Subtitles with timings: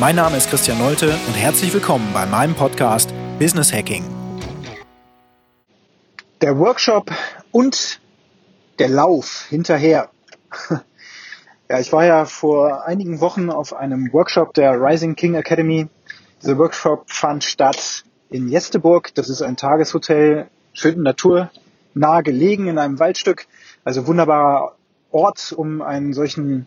[0.00, 4.02] Mein Name ist Christian Nolte und herzlich willkommen bei meinem Podcast Business Hacking.
[6.40, 7.10] Der Workshop
[7.52, 8.00] und
[8.78, 10.08] der Lauf hinterher.
[11.68, 15.86] Ja, ich war ja vor einigen Wochen auf einem Workshop der Rising King Academy
[16.42, 19.14] dieser Workshop fand statt in Jesteburg.
[19.14, 23.46] Das ist ein Tageshotel, schön naturnah gelegen in einem Waldstück.
[23.84, 24.74] Also wunderbarer
[25.10, 26.66] Ort, um einen solchen,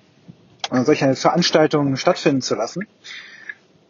[0.85, 2.87] solche Veranstaltung stattfinden zu lassen.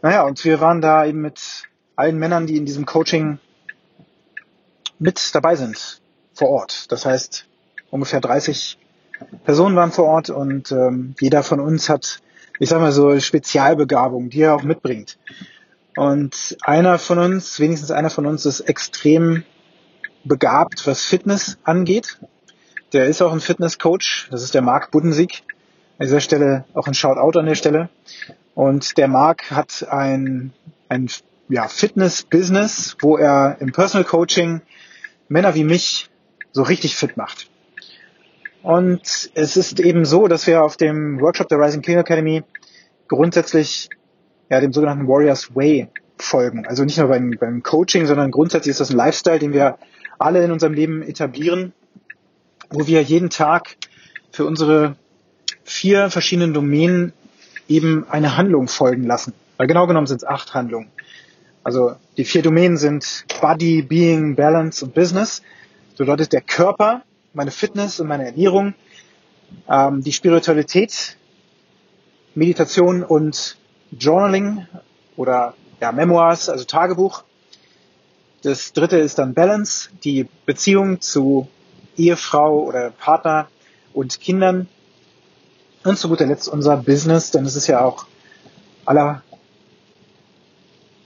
[0.01, 1.63] Naja, und wir waren da eben mit
[1.95, 3.39] allen Männern, die in diesem Coaching
[4.99, 6.01] mit dabei sind,
[6.33, 6.91] vor Ort.
[6.91, 7.47] Das heißt,
[7.89, 8.77] ungefähr 30
[9.45, 12.19] Personen waren vor Ort und ähm, jeder von uns hat,
[12.59, 15.17] ich sag mal so, Spezialbegabung, die er auch mitbringt.
[15.95, 19.43] Und einer von uns, wenigstens einer von uns, ist extrem
[20.23, 22.19] begabt, was Fitness angeht.
[22.93, 24.27] Der ist auch ein Fitnesscoach.
[24.31, 25.43] Das ist der Marc Buddensieg.
[25.99, 27.89] An dieser Stelle auch ein Shoutout an der Stelle.
[28.55, 30.53] Und der Marc hat ein,
[30.89, 31.09] ein
[31.49, 34.61] ja, Fitness-Business, wo er im Personal Coaching
[35.27, 36.09] Männer wie mich
[36.51, 37.49] so richtig fit macht.
[38.61, 42.43] Und es ist eben so, dass wir auf dem Workshop der Rising King Academy
[43.07, 43.89] grundsätzlich
[44.49, 46.65] ja, dem sogenannten Warriors Way folgen.
[46.65, 49.77] Also nicht nur beim, beim Coaching, sondern grundsätzlich ist das ein Lifestyle, den wir
[50.19, 51.73] alle in unserem Leben etablieren,
[52.69, 53.75] wo wir jeden Tag
[54.31, 54.95] für unsere
[55.63, 57.13] vier verschiedenen Domänen
[57.67, 59.33] eben eine Handlung folgen lassen.
[59.57, 60.89] Weil genau genommen sind es acht Handlungen.
[61.63, 65.41] Also die vier Domänen sind Body, Being, Balance und Business.
[65.91, 68.73] Das bedeutet der Körper, meine Fitness und meine Ernährung,
[69.69, 71.17] ähm, die Spiritualität,
[72.35, 73.57] Meditation und
[73.91, 74.67] Journaling
[75.15, 77.23] oder ja, Memoirs, also Tagebuch.
[78.41, 81.47] Das dritte ist dann Balance, die Beziehung zu
[81.95, 83.47] Ehefrau oder Partner
[83.93, 84.67] und Kindern.
[85.83, 88.05] Und zu guter Letzt unser Business, denn es ist ja auch
[88.85, 89.21] aller,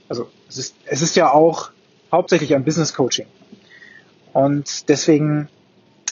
[0.08, 1.70] also es ist, es ist ja auch
[2.12, 3.26] hauptsächlich ein Business Coaching.
[4.32, 5.48] Und deswegen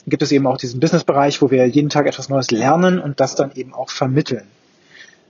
[0.05, 3.35] gibt es eben auch diesen Business-Bereich, wo wir jeden Tag etwas Neues lernen und das
[3.35, 4.47] dann eben auch vermitteln.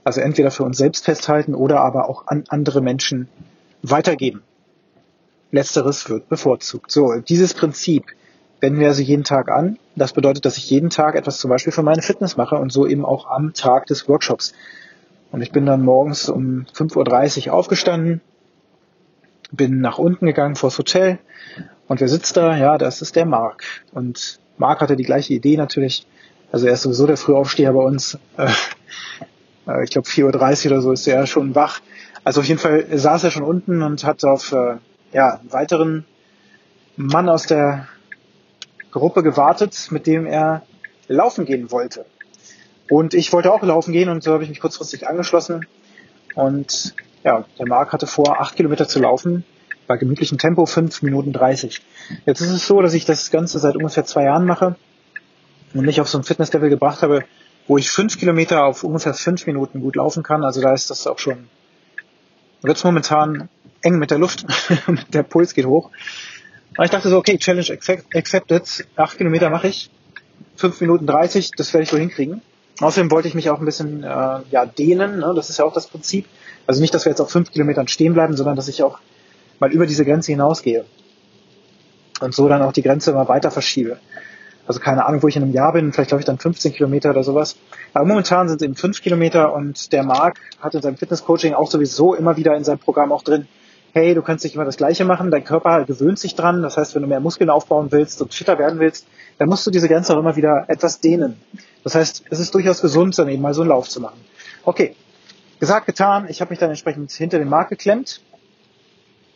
[0.04, 3.28] Also entweder für uns selbst festhalten oder aber auch an andere Menschen
[3.82, 4.42] weitergeben.
[5.50, 6.90] Letzteres wird bevorzugt.
[6.90, 8.04] So, dieses Prinzip
[8.60, 9.78] wenden wir also jeden Tag an.
[9.96, 12.86] Das bedeutet, dass ich jeden Tag etwas zum Beispiel für meine Fitness mache und so
[12.86, 14.52] eben auch am Tag des Workshops.
[15.30, 18.20] Und ich bin dann morgens um 5.30 Uhr aufgestanden,
[19.50, 21.18] bin nach unten gegangen vors Hotel
[21.88, 22.56] und wer sitzt da?
[22.56, 23.64] Ja, das ist der Marc.
[23.92, 26.06] Und Marc hatte die gleiche Idee natürlich.
[26.52, 28.18] Also er ist sowieso der Frühaufsteher bei uns.
[28.36, 31.80] Äh, ich glaube 4.30 Uhr oder so ist er schon wach.
[32.24, 34.76] Also auf jeden Fall saß er schon unten und hat auf äh,
[35.12, 36.04] ja, einen weiteren
[36.96, 37.86] Mann aus der
[38.90, 40.62] Gruppe gewartet, mit dem er
[41.08, 42.06] laufen gehen wollte.
[42.90, 45.66] Und ich wollte auch laufen gehen und so habe ich mich kurzfristig angeschlossen.
[46.34, 46.94] Und
[47.24, 49.44] ja, der Marc hatte vor, acht Kilometer zu laufen,
[49.86, 51.82] bei gemütlichem Tempo, fünf Minuten dreißig.
[52.26, 54.76] Jetzt ist es so, dass ich das Ganze seit ungefähr zwei Jahren mache
[55.74, 57.24] und mich auf so ein Fitnesslevel gebracht habe,
[57.66, 60.44] wo ich fünf Kilometer auf ungefähr fünf Minuten gut laufen kann.
[60.44, 61.48] Also da ist das auch schon,
[62.62, 63.48] wird momentan
[63.82, 64.46] eng mit der Luft,
[65.12, 65.90] der Puls geht hoch.
[66.78, 67.66] Aber ich dachte so, okay, Challenge
[68.14, 69.90] accepted, acht Kilometer mache ich,
[70.54, 72.40] fünf Minuten dreißig, das werde ich wohl hinkriegen.
[72.78, 74.06] Außerdem wollte ich mich auch ein bisschen äh,
[74.52, 75.32] ja, dehnen, ne?
[75.34, 76.26] das ist ja auch das Prinzip.
[76.68, 79.00] Also nicht, dass wir jetzt auf fünf Kilometern stehen bleiben, sondern dass ich auch
[79.58, 80.84] mal über diese Grenze hinausgehe.
[82.20, 83.98] Und so dann auch die Grenze immer weiter verschiebe.
[84.68, 87.10] Also keine Ahnung, wo ich in einem Jahr bin, vielleicht glaube ich dann 15 Kilometer
[87.10, 87.56] oder sowas.
[87.92, 91.68] Aber momentan sind es eben 5 Kilometer und der Marc hat in seinem Fitnesscoaching auch
[91.68, 93.48] sowieso immer wieder in seinem Programm auch drin,
[93.92, 96.62] hey, du kannst nicht immer das Gleiche machen, dein Körper gewöhnt sich dran.
[96.62, 99.06] Das heißt, wenn du mehr Muskeln aufbauen willst und fitter werden willst,
[99.38, 101.40] dann musst du diese Grenze auch immer wieder etwas dehnen.
[101.84, 104.20] Das heißt, es ist durchaus gesund, dann eben mal so einen Lauf zu machen.
[104.64, 104.94] Okay,
[105.60, 106.26] gesagt, getan.
[106.28, 108.20] Ich habe mich dann entsprechend hinter den Marc geklemmt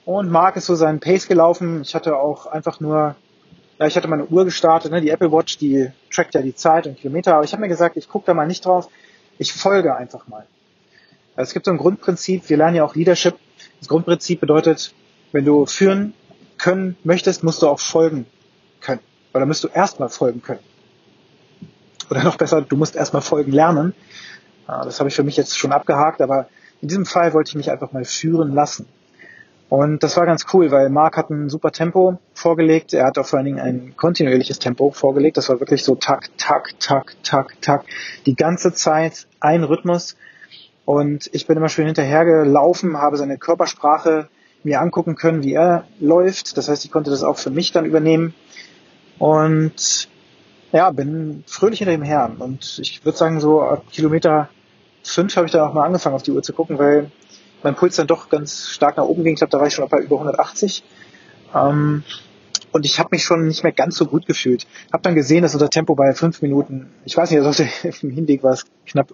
[0.05, 1.83] und Marc ist so seinen Pace gelaufen.
[1.83, 3.17] Ich hatte auch einfach nur
[3.83, 6.87] ja, ich hatte meine Uhr gestartet, ne, die Apple Watch, die trackt ja die Zeit
[6.87, 8.89] und Kilometer, aber ich habe mir gesagt, ich gucke da mal nicht drauf,
[9.39, 10.47] ich folge einfach mal.
[11.35, 13.35] Also es gibt so ein Grundprinzip, wir lernen ja auch Leadership.
[13.79, 14.95] Das Grundprinzip bedeutet,
[15.33, 16.15] wenn du führen
[16.59, 18.27] können möchtest, musst du auch folgen
[18.81, 19.01] können.
[19.35, 20.61] Oder musst du erstmal folgen können.
[22.11, 23.95] Oder noch besser, du musst erstmal folgen lernen.
[24.67, 26.49] Das habe ich für mich jetzt schon abgehakt, aber
[26.81, 28.87] in diesem Fall wollte ich mich einfach mal führen lassen.
[29.69, 32.93] Und das war ganz cool, weil Marc hat ein super Tempo vorgelegt.
[32.93, 35.39] Er hat auch vor allen Dingen ein kontinuierliches Tempo vorgelegt.
[35.39, 37.85] Das war wirklich so tak, tak, tak, tak, tak.
[38.27, 40.17] Die ganze Zeit ein Rhythmus.
[40.85, 44.29] Und ich bin immer schön hinterhergelaufen, habe seine Körpersprache
[44.65, 46.57] mir angucken können, wie er läuft.
[46.57, 48.35] Das heißt, ich konnte das auch für mich dann übernehmen.
[49.19, 50.09] Und
[50.73, 52.31] ja, bin fröhlich hinter ihm her.
[52.39, 54.49] Und ich würde sagen, so ab Kilometer
[55.03, 57.11] fünf habe ich dann auch mal angefangen, auf die Uhr zu gucken, weil
[57.63, 59.35] mein Puls dann doch ganz stark nach oben ging.
[59.35, 60.83] Ich glaube, da war ich schon bei über 180.
[61.55, 62.03] Ähm,
[62.73, 64.67] und ich habe mich schon nicht mehr ganz so gut gefühlt.
[64.93, 67.63] Habe dann gesehen, dass unser Tempo bei fünf Minuten, ich weiß nicht, also
[68.03, 69.13] im Hinweg war es knapp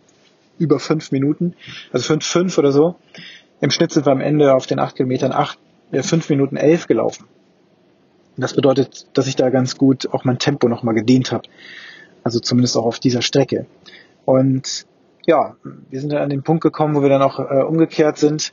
[0.59, 1.55] über fünf Minuten,
[1.93, 2.97] also fünf, fünf oder so.
[3.61, 5.59] Im Schnitt sind wir am Ende auf den acht Kilometern acht,
[5.91, 7.27] äh, fünf Minuten elf gelaufen.
[8.37, 11.49] Das bedeutet, dass ich da ganz gut auch mein Tempo nochmal gedehnt habe.
[12.23, 13.67] Also zumindest auch auf dieser Strecke.
[14.25, 14.87] Und
[15.27, 15.57] ja,
[15.91, 18.53] wir sind dann an den Punkt gekommen, wo wir dann auch äh, umgekehrt sind.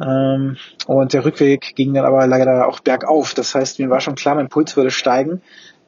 [0.00, 0.56] Ähm,
[0.86, 3.34] und der Rückweg ging dann aber leider auch bergauf.
[3.34, 5.40] Das heißt, mir war schon klar, mein Puls würde steigen.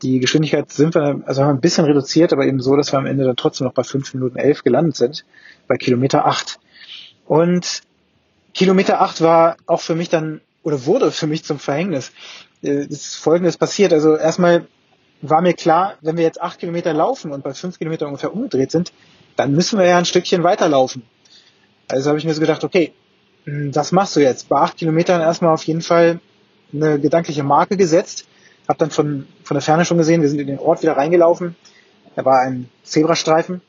[0.05, 2.99] Die Geschwindigkeit sind wir, also haben wir ein bisschen reduziert, aber eben so, dass wir
[2.99, 5.25] am Ende dann trotzdem noch bei 5 Minuten 11 gelandet sind,
[5.67, 6.61] bei Kilometer 8.
[7.27, 7.81] Und
[8.53, 12.13] Kilometer 8 war auch für mich dann, oder wurde für mich zum Verhängnis.
[12.63, 13.93] Äh, es ist Folgendes passiert.
[13.93, 14.67] Also erstmal
[15.23, 18.71] war mir klar, wenn wir jetzt acht Kilometer laufen und bei fünf Kilometern ungefähr umgedreht
[18.71, 18.93] sind,
[19.37, 21.03] dann müssen wir ja ein Stückchen weiterlaufen.
[21.89, 22.93] Also habe ich mir so gedacht, okay,
[23.45, 24.49] hm, das machst du jetzt.
[24.49, 26.21] Bei acht Kilometern erstmal auf jeden Fall
[26.73, 28.27] eine gedankliche Marke gesetzt.
[28.69, 31.57] Hab dann von, von der Ferne schon gesehen, wir sind in den Ort wieder reingelaufen.
[32.17, 33.61] Da war ein Zebrastreifen.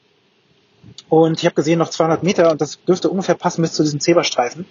[1.10, 4.00] Und ich habe gesehen, noch 200 Meter und das dürfte ungefähr passen bis zu diesem
[4.00, 4.66] Zebrastreifen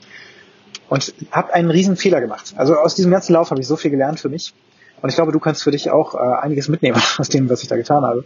[0.89, 2.55] und habe einen riesen Fehler gemacht.
[2.57, 4.55] Also aus diesem ganzen Lauf habe ich so viel gelernt für mich.
[5.03, 7.69] Und ich glaube, du kannst für dich auch äh, einiges mitnehmen aus dem, was ich
[7.69, 8.25] da getan habe.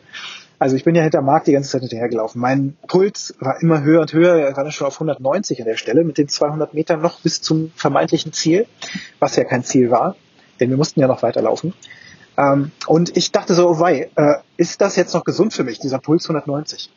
[0.60, 2.40] Also ich bin ja hinter Marc die ganze Zeit hinterhergelaufen.
[2.40, 4.34] Mein Puls war immer höher und höher.
[4.34, 7.40] Er war dann schon auf 190 an der Stelle mit den 200 Metern noch bis
[7.40, 8.66] zum vermeintlichen Ziel,
[9.20, 10.16] was ja kein Ziel war,
[10.60, 11.74] denn wir mussten ja noch weiterlaufen.
[12.38, 15.80] Ähm, und ich dachte so, oh wei, äh, ist das jetzt noch gesund für mich,
[15.80, 16.90] dieser Puls 190?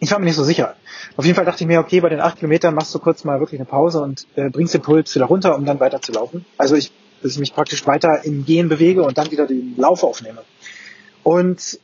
[0.00, 0.76] Ich war mir nicht so sicher.
[1.16, 3.40] Auf jeden Fall dachte ich mir, okay, bei den acht Kilometern machst du kurz mal
[3.40, 6.44] wirklich eine Pause und äh, bringst den Puls wieder runter, um dann weiter zu laufen.
[6.56, 6.92] Also ich,
[7.22, 10.42] dass ich mich praktisch weiter im Gehen bewege und dann wieder den Lauf aufnehme.
[11.22, 11.78] Und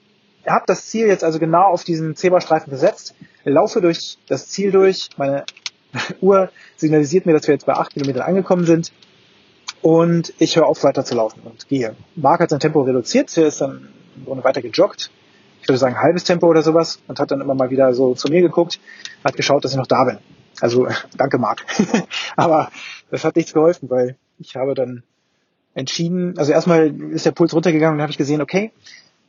[0.47, 3.15] habe das Ziel jetzt also genau auf diesen Zebrastreifen gesetzt,
[3.45, 5.45] laufe durch das Ziel durch, meine
[6.21, 8.93] Uhr signalisiert mir, dass wir jetzt bei acht Kilometern angekommen sind
[9.83, 11.95] und ich höre auf weiter zu laufen und gehe.
[12.17, 13.89] Mark hat sein Tempo reduziert, er ist dann
[14.27, 15.11] weiter gejoggt
[15.69, 18.29] ich würde sagen, halbes Tempo oder sowas und hat dann immer mal wieder so zu
[18.29, 18.81] mir geguckt,
[19.23, 20.19] hat geschaut, dass ich noch da bin.
[20.61, 20.89] Also
[21.19, 21.65] danke, Marc.
[22.37, 22.71] Aber
[23.11, 25.03] das hat nichts geholfen, weil ich habe dann
[25.75, 28.73] entschieden, also erstmal ist der Puls runtergegangen und habe ich gesehen, okay,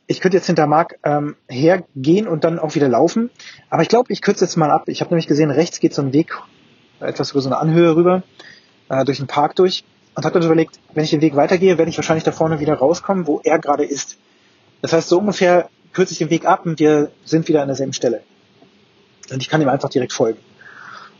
[0.06, 3.30] ich könnte jetzt hinter Marc ähm, hergehen und dann auch wieder laufen.
[3.68, 4.84] Aber ich glaube, ich kürze jetzt mal ab.
[4.86, 6.36] Ich habe nämlich gesehen, rechts geht so ein Weg
[7.00, 8.22] etwas über so eine Anhöhe rüber,
[8.88, 9.84] äh, durch den Park durch
[10.14, 12.74] und habe dann überlegt, wenn ich den Weg weitergehe, werde ich wahrscheinlich da vorne wieder
[12.74, 14.16] rauskommen, wo er gerade ist.
[14.82, 17.92] Das heißt, so ungefähr kürze ich den Weg ab und wir sind wieder an derselben
[17.92, 18.22] Stelle.
[19.30, 20.38] Und ich kann ihm einfach direkt folgen.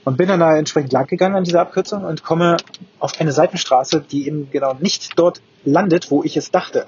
[0.05, 2.57] Und bin dann da entsprechend lang gegangen an dieser Abkürzung und komme
[2.99, 6.87] auf eine Seitenstraße, die eben genau nicht dort landet, wo ich es dachte.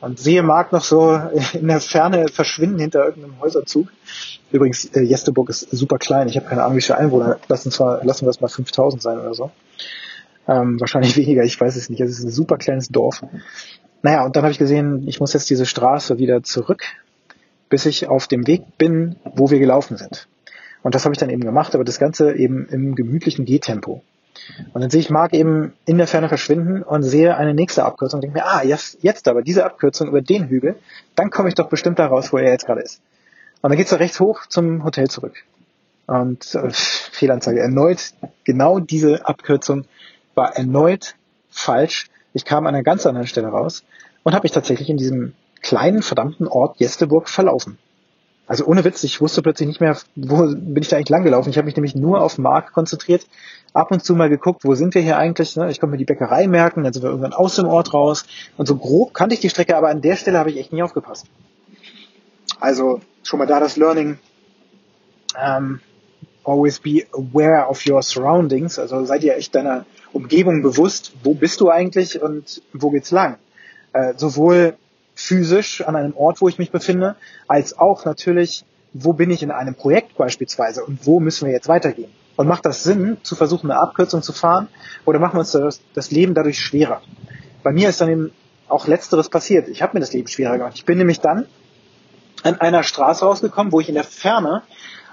[0.00, 1.20] Und sehe Marc noch so
[1.52, 3.88] in der Ferne verschwinden hinter irgendeinem Häuserzug.
[4.50, 6.28] Übrigens, äh, Jesteburg ist super klein.
[6.28, 7.38] Ich habe keine Ahnung, wie viele Einwohner.
[7.48, 9.50] Lassen, zwar, lassen wir es mal 5000 sein oder so.
[10.48, 12.00] Ähm, wahrscheinlich weniger, ich weiß es nicht.
[12.00, 13.22] Es ist ein super kleines Dorf.
[14.02, 16.82] Naja, und dann habe ich gesehen, ich muss jetzt diese Straße wieder zurück,
[17.68, 20.28] bis ich auf dem Weg bin, wo wir gelaufen sind.
[20.82, 24.02] Und das habe ich dann eben gemacht, aber das Ganze eben im gemütlichen Gehtempo.
[24.72, 28.18] Und dann sehe ich Marc eben in der Ferne verschwinden und sehe eine nächste Abkürzung
[28.18, 30.76] und denke mir, ah, jetzt, jetzt aber diese Abkürzung über den Hügel,
[31.14, 33.00] dann komme ich doch bestimmt da raus, wo er jetzt gerade ist.
[33.60, 35.36] Und dann geht's da rechts hoch zum Hotel zurück.
[36.06, 39.84] Und äh, Fehlanzeige erneut, genau diese Abkürzung
[40.34, 41.14] war erneut
[41.50, 42.08] falsch.
[42.32, 43.84] Ich kam an einer ganz anderen Stelle raus
[44.22, 47.78] und habe mich tatsächlich in diesem kleinen verdammten Ort Jesteburg verlaufen.
[48.46, 51.50] Also ohne Witz, ich wusste plötzlich nicht mehr, wo bin ich da eigentlich langgelaufen.
[51.50, 53.26] Ich habe mich nämlich nur auf Mark konzentriert,
[53.72, 55.56] ab und zu mal geguckt, wo sind wir hier eigentlich.
[55.56, 55.70] Ne?
[55.70, 58.26] Ich konnte mir die Bäckerei merken, dann sind wir irgendwann aus dem Ort raus.
[58.56, 60.82] Und so grob kannte ich die Strecke, aber an der Stelle habe ich echt nie
[60.82, 61.26] aufgepasst.
[62.60, 64.18] Also schon mal da das Learning.
[65.34, 65.80] Um,
[66.44, 68.78] always be aware of your surroundings.
[68.78, 73.38] Also seid ihr echt deiner Umgebung bewusst, wo bist du eigentlich und wo geht's lang.
[73.92, 74.76] Äh, sowohl
[75.14, 77.16] physisch an einem Ort, wo ich mich befinde,
[77.48, 81.68] als auch natürlich, wo bin ich in einem Projekt beispielsweise und wo müssen wir jetzt
[81.68, 82.10] weitergehen.
[82.36, 84.68] Und macht das Sinn, zu versuchen, eine Abkürzung zu fahren
[85.04, 87.02] oder machen wir uns das, das Leben dadurch schwerer?
[87.62, 88.32] Bei mir ist dann eben
[88.68, 89.68] auch Letzteres passiert.
[89.68, 90.74] Ich habe mir das Leben schwerer gemacht.
[90.76, 91.46] Ich bin nämlich dann
[92.42, 94.62] an einer Straße rausgekommen, wo ich in der Ferne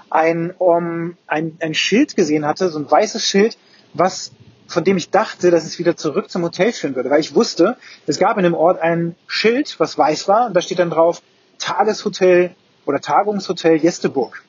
[0.08, 3.56] ein, um, ein, ein Schild gesehen hatte, so ein weißes Schild,
[3.94, 4.32] was
[4.70, 7.76] von dem ich dachte, dass es wieder zurück zum Hotel führen würde, weil ich wusste,
[8.06, 11.22] es gab in dem Ort ein Schild, was weiß war, und da steht dann drauf
[11.58, 12.54] Tageshotel
[12.86, 14.44] oder Tagungshotel Jesteburg.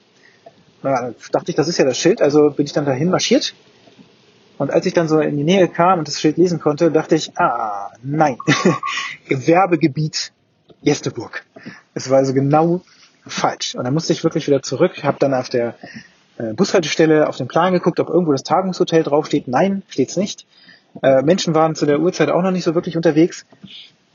[0.83, 3.55] Na, dachte ich, das ist ja das Schild, also bin ich dann dahin marschiert.
[4.59, 7.15] Und als ich dann so in die Nähe kam und das Schild lesen konnte, dachte
[7.15, 8.37] ich, ah, nein,
[9.27, 10.33] Gewerbegebiet
[10.83, 11.43] Jesteburg.
[11.95, 12.81] Es war also genau
[13.25, 13.73] falsch.
[13.73, 15.03] Und dann musste ich wirklich wieder zurück.
[15.03, 15.75] Habe dann auf der
[16.41, 19.47] äh, Bushaltestelle auf den Plan geguckt, ob irgendwo das Tagungshotel draufsteht.
[19.47, 20.45] Nein, steht's nicht.
[21.01, 23.45] Äh, Menschen waren zu der Uhrzeit auch noch nicht so wirklich unterwegs.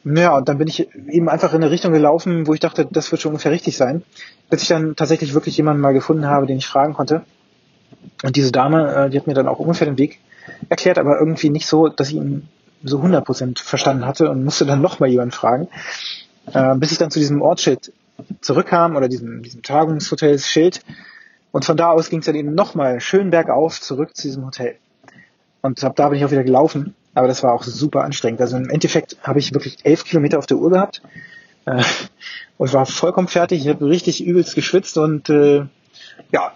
[0.04, 3.10] Ja, und dann bin ich eben einfach in eine Richtung gelaufen, wo ich dachte, das
[3.10, 4.02] wird schon ungefähr richtig sein,
[4.50, 7.22] bis ich dann tatsächlich wirklich jemanden mal gefunden habe, den ich fragen konnte.
[8.22, 10.20] Und diese Dame, äh, die hat mir dann auch ungefähr den Weg
[10.68, 12.48] erklärt, aber irgendwie nicht so, dass ich ihn
[12.84, 15.68] so 100% verstanden hatte und musste dann nochmal jemanden fragen,
[16.52, 17.92] äh, bis ich dann zu diesem Ortsschild
[18.40, 20.80] zurückkam oder diesem, diesem Tagungshotels-Schild.
[21.56, 24.76] Und von da aus ging es dann eben nochmal schön bergauf zurück zu diesem Hotel.
[25.62, 28.42] Und ab da bin ich auch wieder gelaufen aber das war auch super anstrengend.
[28.42, 31.00] Also im Endeffekt habe ich wirklich elf Kilometer auf der Uhr gehabt
[31.64, 31.82] äh,
[32.58, 33.62] und war vollkommen fertig.
[33.62, 35.64] Ich habe richtig übelst geschwitzt und äh,
[36.30, 36.52] ja,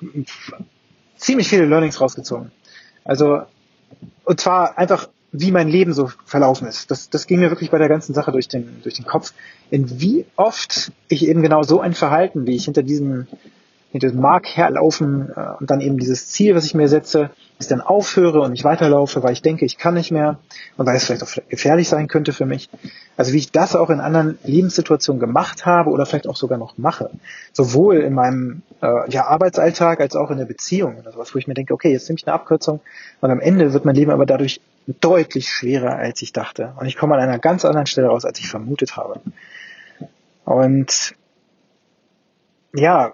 [1.16, 2.52] ziemlich viele Learnings rausgezogen.
[3.04, 3.40] Also
[4.24, 6.90] und zwar einfach, wie mein Leben so verlaufen ist.
[6.90, 9.32] Das, das ging mir wirklich bei der ganzen Sache durch den, durch den Kopf.
[9.70, 13.28] In wie oft ich eben genau so ein Verhalten, wie ich hinter diesem
[13.90, 17.66] hinter dem Mark herlaufen äh, und dann eben dieses Ziel, was ich mir setze, ich
[17.66, 20.38] dann aufhöre und nicht weiterlaufe, weil ich denke, ich kann nicht mehr
[20.76, 22.70] und weil es vielleicht auch gefährlich sein könnte für mich.
[23.16, 26.78] Also wie ich das auch in anderen Lebenssituationen gemacht habe oder vielleicht auch sogar noch
[26.78, 27.10] mache.
[27.52, 31.48] Sowohl in meinem äh, ja, Arbeitsalltag als auch in der Beziehung oder sowas, wo ich
[31.48, 32.80] mir denke, okay, jetzt nehme ich eine Abkürzung
[33.20, 34.60] und am Ende wird mein Leben aber dadurch
[35.00, 36.72] deutlich schwerer, als ich dachte.
[36.78, 39.20] Und ich komme an einer ganz anderen Stelle raus, als ich vermutet habe.
[40.44, 41.14] Und
[42.74, 43.12] ja,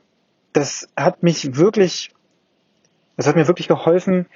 [0.57, 2.11] das hat mich wirklich
[3.17, 4.27] das hat mir wirklich geholfen,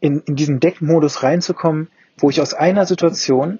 [0.00, 3.58] in, in diesen Deckmodus reinzukommen, wo ich aus einer Situation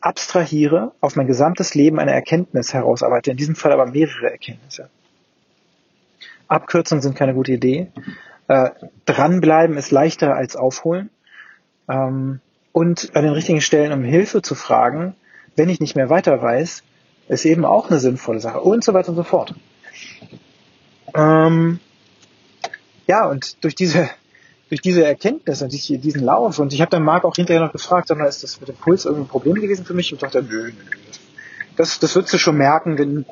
[0.00, 4.90] abstrahiere, auf mein gesamtes Leben eine Erkenntnis herausarbeite, in diesem Fall aber mehrere Erkenntnisse.
[6.48, 7.90] Abkürzungen sind keine gute Idee.
[8.48, 8.70] Äh,
[9.06, 11.08] dranbleiben ist leichter als aufholen.
[11.88, 12.40] Ähm,
[12.72, 15.14] und an den richtigen Stellen um Hilfe zu fragen,
[15.56, 16.82] wenn ich nicht mehr weiter weiß,
[17.28, 18.60] ist eben auch eine sinnvolle Sache.
[18.60, 19.54] Und so weiter und so fort.
[21.14, 21.80] Ähm,
[23.06, 24.08] ja, und durch diese,
[24.68, 28.10] durch diese Erkenntnis und diesen Lauf, und ich habe dann Marc auch hinterher noch gefragt,
[28.10, 30.12] mal, ist das mit dem Puls irgendwie ein Problem gewesen für mich?
[30.12, 31.12] Und dachte, nö, nö, nö.
[31.76, 33.26] Das, das würdest du schon merken, wenn,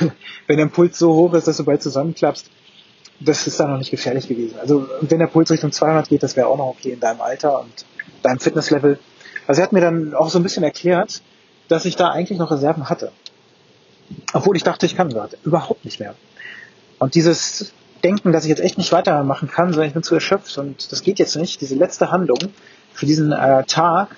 [0.46, 2.50] wenn der Puls so hoch ist, dass du bald zusammenklappst.
[3.20, 4.58] Das ist dann noch nicht gefährlich gewesen.
[4.60, 7.60] Also, wenn der Puls Richtung 200 geht, das wäre auch noch okay in deinem Alter
[7.60, 7.86] und
[8.22, 8.98] deinem Fitnesslevel.
[9.46, 11.22] Also, er hat mir dann auch so ein bisschen erklärt,
[11.68, 13.12] dass ich da eigentlich noch Reserven hatte.
[14.34, 16.14] Obwohl ich dachte, ich kann gerade überhaupt nicht mehr.
[16.98, 17.72] Und dieses,
[18.02, 21.02] denken, dass ich jetzt echt nicht weitermachen kann, sondern ich bin zu erschöpft und das
[21.02, 21.60] geht jetzt nicht.
[21.60, 22.38] Diese letzte Handlung
[22.92, 24.08] für diesen äh, Tag,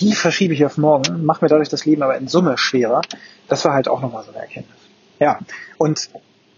[0.00, 3.02] die verschiebe ich auf morgen, macht mir dadurch das Leben aber in Summe schwerer.
[3.48, 4.78] Das war halt auch nochmal so eine Erkenntnis.
[5.18, 5.38] Ja,
[5.76, 6.08] und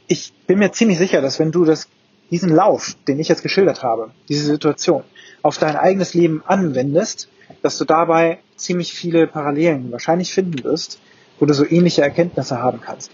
[0.07, 1.89] ich bin mir ziemlich sicher, dass wenn du das,
[2.31, 5.03] diesen Lauf, den ich jetzt geschildert habe, diese Situation,
[5.43, 7.29] auf dein eigenes Leben anwendest,
[7.63, 11.01] dass du dabei ziemlich viele Parallelen wahrscheinlich finden wirst,
[11.41, 13.11] wo du so ähnliche Erkenntnisse haben kannst.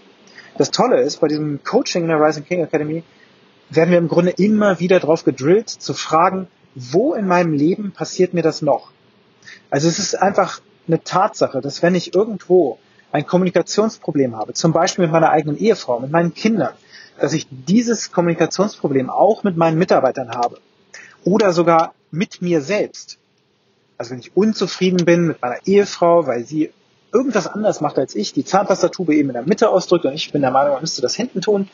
[0.59, 3.03] Das Tolle ist, bei diesem Coaching in der Rising King Academy
[3.69, 8.33] werden wir im Grunde immer wieder drauf gedrillt, zu fragen, wo in meinem Leben passiert
[8.33, 8.91] mir das noch?
[9.69, 12.77] Also es ist einfach eine Tatsache, dass wenn ich irgendwo
[13.13, 16.73] ein Kommunikationsproblem habe, zum Beispiel mit meiner eigenen Ehefrau, mit meinen Kindern,
[17.21, 20.59] dass ich dieses Kommunikationsproblem auch mit meinen Mitarbeitern habe
[21.23, 23.17] oder sogar mit mir selbst.
[23.97, 26.73] Also wenn ich unzufrieden bin mit meiner Ehefrau, weil sie
[27.13, 30.41] irgendwas anders macht als ich, die Zahnpastatube eben in der Mitte ausdrückt und ich bin
[30.41, 31.69] der Meinung, man müsste das hinten tun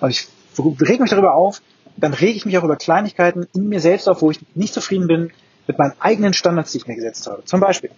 [0.00, 0.28] und ich
[0.58, 1.62] reg mich darüber auf,
[1.96, 5.06] dann rege ich mich auch über Kleinigkeiten in mir selbst auf, wo ich nicht zufrieden
[5.06, 5.30] bin
[5.66, 7.44] mit meinen eigenen Standards, die ich mir gesetzt habe.
[7.44, 7.90] Zum Beispiel.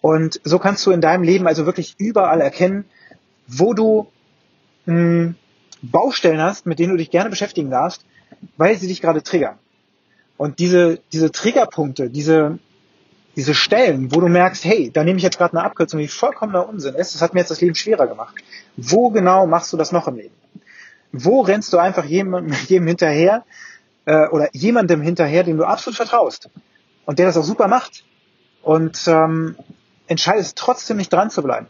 [0.00, 2.84] Und so kannst du in deinem Leben also wirklich überall erkennen,
[3.46, 4.08] wo du
[4.86, 5.34] mh, hm,
[5.82, 8.04] Baustellen hast, mit denen du dich gerne beschäftigen darfst,
[8.56, 9.58] weil sie dich gerade triggern.
[10.36, 12.58] Und diese, diese Triggerpunkte, diese,
[13.38, 16.68] diese Stellen, wo du merkst, hey, da nehme ich jetzt gerade eine Abkürzung, die vollkommener
[16.68, 18.34] Unsinn ist, das hat mir jetzt das Leben schwerer gemacht.
[18.76, 20.34] Wo genau machst du das noch im Leben?
[21.12, 23.44] Wo rennst du einfach jedem, jedem hinterher
[24.06, 26.50] äh, oder jemandem hinterher, dem du absolut vertraust
[27.06, 28.04] und der das auch super macht
[28.62, 29.54] und ähm,
[30.08, 31.68] entscheidest trotzdem nicht dran zu bleiben,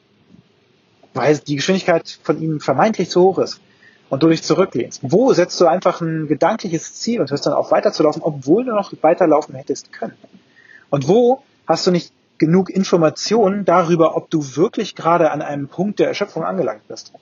[1.12, 3.60] weil die Geschwindigkeit von ihm vermeintlich zu hoch ist
[4.08, 5.00] und du dich zurücklehnst?
[5.02, 8.90] Wo setzt du einfach ein gedankliches Ziel und hörst dann auf weiterzulaufen, obwohl du noch
[9.02, 10.16] weiterlaufen hättest können?
[10.88, 15.98] Und wo hast du nicht genug Informationen darüber, ob du wirklich gerade an einem Punkt
[15.98, 17.12] der Erschöpfung angelangt bist?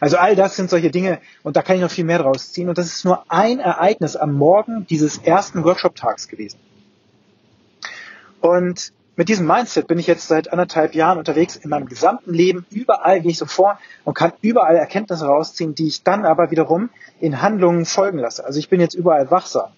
[0.00, 2.68] Also all das sind solche Dinge und da kann ich noch viel mehr draus ziehen.
[2.68, 6.58] Und das ist nur ein Ereignis am Morgen dieses ersten Workshop-Tags gewesen.
[8.40, 12.66] Und mit diesem Mindset bin ich jetzt seit anderthalb Jahren unterwegs in meinem gesamten Leben.
[12.70, 16.90] Überall gehe ich so vor und kann überall Erkenntnisse rausziehen, die ich dann aber wiederum
[17.18, 18.44] in Handlungen folgen lasse.
[18.44, 19.70] Also ich bin jetzt überall wachsam.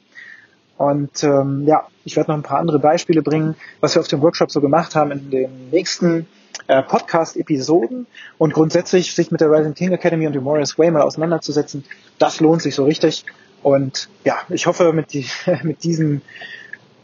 [0.78, 4.22] Und ähm, ja, ich werde noch ein paar andere Beispiele bringen, was wir auf dem
[4.22, 6.26] Workshop so gemacht haben in den nächsten
[6.68, 8.06] äh, Podcast-Episoden.
[8.38, 11.84] Und grundsätzlich sich mit der Rising King Academy und dem Morris Way mal auseinanderzusetzen,
[12.18, 13.24] das lohnt sich so richtig.
[13.62, 15.26] Und ja, ich hoffe, mit, die,
[15.64, 16.22] mit diesem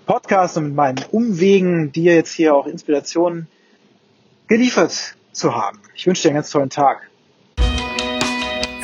[0.06, 3.48] Podcast und mit meinen Umwegen dir jetzt hier auch Inspiration
[4.46, 5.80] geliefert zu haben.
[5.96, 7.10] Ich wünsche dir einen ganz tollen Tag.